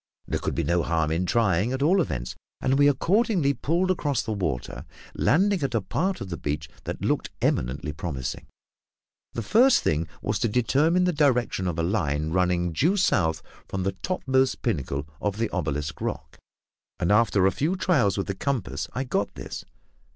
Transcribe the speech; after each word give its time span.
There 0.27 0.39
could 0.39 0.55
be 0.55 0.63
no 0.63 0.81
harm 0.81 1.11
in 1.11 1.27
trying, 1.27 1.73
at 1.73 1.83
all 1.83 2.01
events, 2.01 2.35
and 2.59 2.79
we 2.79 2.87
accordingly 2.87 3.53
pulled 3.53 3.91
across 3.91 4.23
the 4.23 4.31
water, 4.31 4.83
landing 5.13 5.61
at 5.61 5.75
a 5.75 5.81
part 5.83 6.21
of 6.21 6.29
the 6.31 6.37
beach 6.37 6.67
that 6.85 7.03
looked 7.05 7.29
eminently 7.39 7.93
promising. 7.93 8.47
The 9.33 9.43
first 9.43 9.81
thing 9.83 10.07
was 10.19 10.39
to 10.39 10.47
determine 10.47 11.03
the 11.03 11.13
direction 11.13 11.67
of 11.67 11.77
a 11.77 11.83
line 11.83 12.31
running 12.31 12.73
due 12.73 12.97
south 12.97 13.43
from 13.67 13.83
the 13.83 13.91
topmost 13.91 14.63
pinnacle 14.63 15.07
of 15.21 15.37
the 15.37 15.51
obelisk 15.51 16.01
rock, 16.01 16.39
and 16.99 17.11
after 17.11 17.45
a 17.45 17.51
few 17.51 17.75
trials 17.75 18.17
with 18.17 18.25
the 18.25 18.33
compass, 18.33 18.87
I 18.93 19.03
got 19.03 19.35
this. 19.35 19.65